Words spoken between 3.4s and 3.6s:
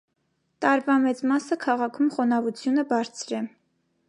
է։